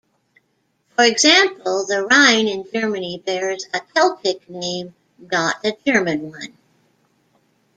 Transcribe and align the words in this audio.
For 0.95 1.05
example, 1.05 1.85
the 1.85 2.03
Rhine 2.07 2.47
in 2.47 2.65
Germany 2.73 3.21
bears 3.23 3.67
a 3.71 3.81
Celtic 3.93 4.49
name, 4.49 4.95
not 5.19 5.63
a 5.63 5.77
German 5.85 6.31
name. 6.31 6.57